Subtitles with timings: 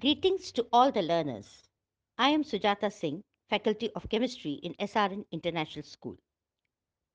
[0.00, 1.64] Greetings to all the learners.
[2.18, 6.16] I am Sujata Singh, Faculty of Chemistry in SRN International School.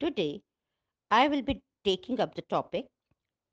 [0.01, 0.41] Today,
[1.09, 2.87] I will be taking up the topic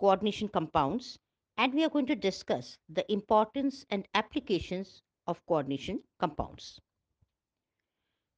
[0.01, 1.17] coordination compounds
[1.57, 6.81] and we are going to discuss the importance and applications of coordination compounds.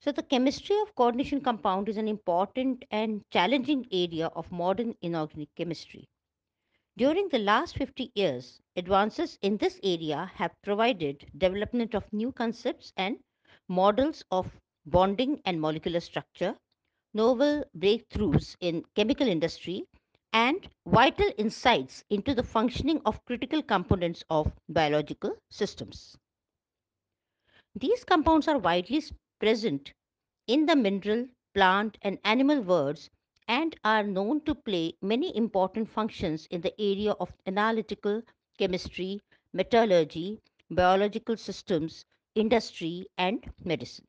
[0.03, 5.49] So, the chemistry of coordination compound is an important and challenging area of modern inorganic
[5.57, 6.07] chemistry.
[6.97, 12.93] During the last 50 years, advances in this area have provided development of new concepts
[12.97, 13.19] and
[13.69, 16.59] models of bonding and molecular structure,
[17.15, 19.85] novel breakthroughs in chemical industry,
[20.33, 26.19] and vital insights into the functioning of critical components of biological systems.
[27.75, 29.03] These compounds are widely
[29.39, 29.93] present
[30.47, 33.11] in the mineral, plant, and animal worlds
[33.53, 38.23] and are known to play many important functions in the area of analytical
[38.59, 39.21] chemistry,
[39.53, 44.07] metallurgy, biological systems, industry, and medicine.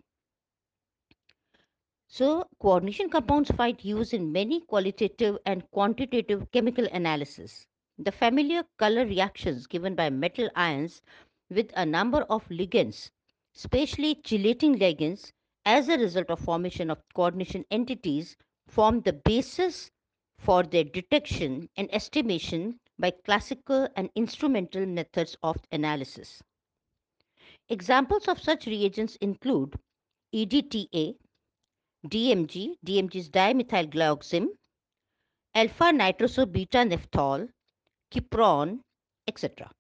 [2.08, 7.68] So, coordination compounds find use in many qualitative and quantitative chemical analysis.
[7.98, 11.02] The familiar color reactions given by metal ions
[11.50, 13.12] with a number of ligands,
[13.56, 15.34] especially chelating ligands,
[15.66, 19.92] as a result of formation of coordination entities form the basis
[20.40, 26.42] for their detection and estimation by classical and instrumental methods of analysis.
[27.70, 29.76] Examples of such reagents include
[30.34, 31.16] EDTA,
[32.08, 34.48] DMG, DMG is dimethylglyoxime,
[35.56, 37.50] alpha nitroso beta naphthol,
[38.12, 38.82] cupron,
[39.28, 39.72] etc.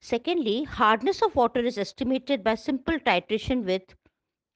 [0.00, 3.82] Secondly, hardness of water is estimated by simple titration with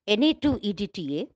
[0.08, 1.28] Na2-EDTA.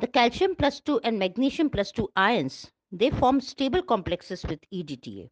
[0.00, 5.28] The calcium plus 2 and magnesium plus 2 ions, they form stable complexes with EDTA.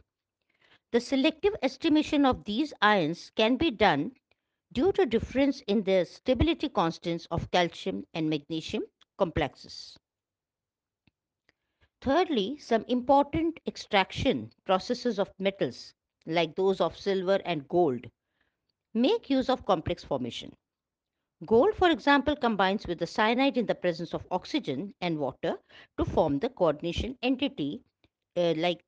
[0.92, 4.12] The selective estimation of these ions can be done
[4.70, 8.82] due to difference in the stability constants of calcium and magnesium
[9.16, 9.96] complexes.
[12.02, 15.94] Thirdly, some important extraction processes of metals
[16.26, 18.10] like those of silver and gold,
[18.92, 20.54] make use of complex formation.
[21.46, 25.58] Gold, for example, combines with the cyanide in the presence of oxygen and water
[25.96, 27.82] to form the coordination entity
[28.36, 28.82] uh, like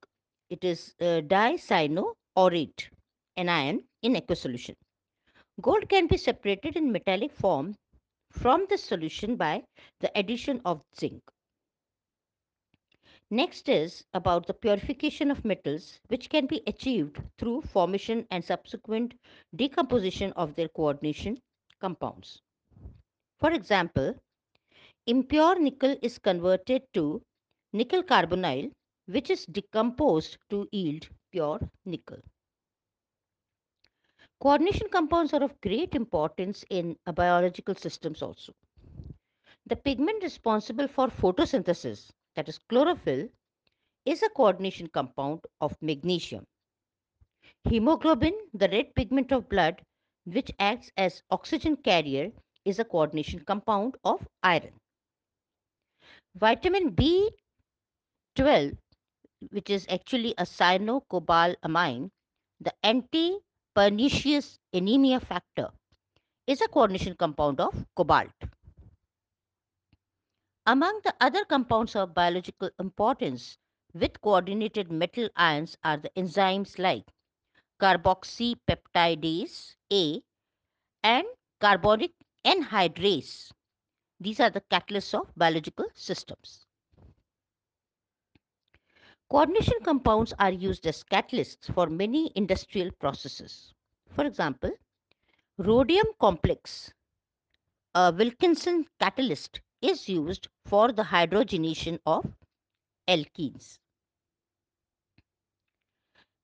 [0.48, 2.88] it is uh, dicyanoaurate,
[3.36, 4.76] anion in aqueous solution.
[5.60, 7.76] Gold can be separated in metallic form
[8.32, 9.62] from the solution by
[10.00, 11.22] the addition of zinc.
[13.30, 19.14] Next is about the purification of metals, which can be achieved through formation and subsequent
[19.54, 21.40] decomposition of their coordination
[21.80, 22.40] compounds.
[23.40, 24.14] For example,
[25.06, 27.22] impure nickel is converted to
[27.72, 28.70] nickel carbonyl,
[29.06, 32.18] which is decomposed to yield pure nickel.
[34.40, 38.52] Coordination compounds are of great importance in biological systems also.
[39.66, 43.28] The pigment responsible for photosynthesis that is chlorophyll,
[44.06, 46.44] is a coordination compound of magnesium.
[47.64, 49.82] Hemoglobin, the red pigment of blood,
[50.24, 52.32] which acts as oxygen carrier,
[52.64, 54.72] is a coordination compound of iron.
[56.34, 58.76] Vitamin B12,
[59.50, 62.10] which is actually a cyanocobalamin,
[62.60, 65.70] the anti-pernicious anemia factor,
[66.46, 68.32] is a coordination compound of cobalt.
[70.66, 73.56] Among the other compounds of biological importance
[73.94, 77.10] with coordinated metal ions are the enzymes like
[77.80, 80.22] carboxypeptidase A
[81.02, 81.26] and
[81.60, 82.12] carbonic
[82.44, 83.52] anhydrase.
[84.20, 86.66] These are the catalysts of biological systems.
[89.30, 93.72] Coordination compounds are used as catalysts for many industrial processes.
[94.10, 94.72] For example,
[95.58, 96.92] rhodium complex,
[97.94, 102.26] a Wilkinson catalyst, is used for the hydrogenation of
[103.08, 103.78] alkenes.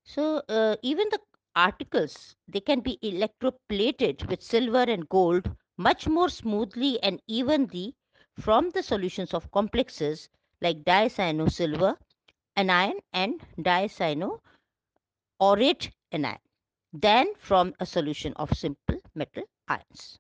[0.05, 1.21] So uh, even the
[1.57, 7.97] articles, they can be electroplated with silver and gold much more smoothly and evenly
[8.39, 10.29] from the solutions of complexes
[10.61, 11.97] like dicyanosilver
[12.57, 14.41] anion and dicyanoaurate
[16.13, 16.39] anion
[16.93, 20.19] than from a solution of simple metal ions.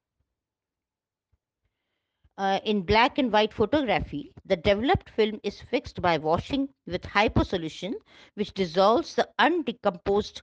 [2.38, 7.42] Uh, in black and white photography, the developed film is fixed by washing with hypo
[7.42, 7.94] solution,
[8.34, 10.42] which dissolves the undecomposed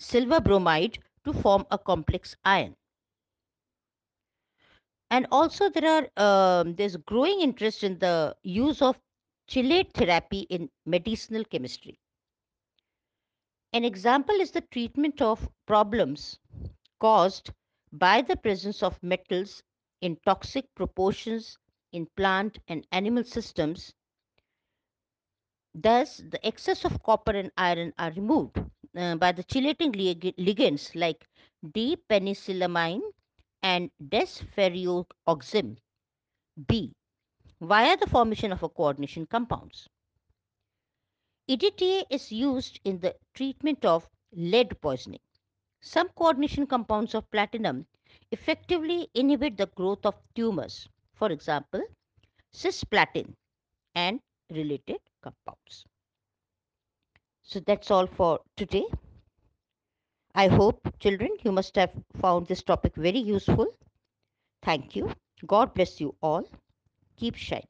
[0.00, 2.76] silver bromide to form a complex ion.
[5.10, 8.98] And also, there are um, there's growing interest in the use of
[9.48, 11.98] chelate therapy in medicinal chemistry.
[13.72, 16.38] An example is the treatment of problems
[17.00, 17.50] caused
[17.92, 19.62] by the presence of metals
[20.00, 21.58] in toxic proportions
[21.92, 23.94] in plant and animal systems.
[25.74, 28.58] Thus, the excess of copper and iron are removed
[28.96, 31.28] uh, by the chelating lig- ligands like
[31.72, 33.02] D-penicillamine
[33.62, 35.78] and desferrioxime
[36.68, 36.94] B
[37.60, 39.88] via the formation of a coordination compounds.
[41.48, 45.20] EDTA is used in the treatment of lead poisoning.
[45.80, 47.86] Some coordination compounds of platinum
[48.30, 51.82] effectively inhibit the growth of tumors, for example,
[52.52, 53.34] cisplatin
[53.94, 54.20] and
[54.50, 55.86] related compounds.
[57.50, 58.84] So that's all for today.
[60.36, 63.66] I hope, children, you must have found this topic very useful.
[64.62, 65.12] Thank you.
[65.44, 66.48] God bless you all.
[67.16, 67.69] Keep shining.